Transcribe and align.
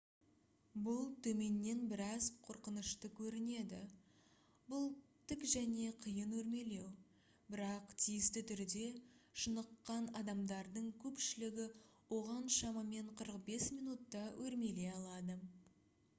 бұл 0.85 1.01
төменнен 1.25 1.81
біраз 1.89 2.27
қорқынышты 2.45 3.09
көрінеді 3.19 3.81
бұл 4.71 4.87
тік 5.33 5.43
және 5.51 5.83
қиын 6.05 6.33
өрмелеу 6.37 6.87
бірақ 7.55 7.93
тиісті 8.05 8.43
түрде 8.53 8.87
шыныққан 9.43 10.07
адамдардың 10.21 10.87
көпшілігі 11.05 11.67
оған 12.21 12.49
шамамен 12.57 13.13
45 13.23 13.69
минутта 13.77 14.23
өрмелей 14.47 14.91
алады 14.97 15.37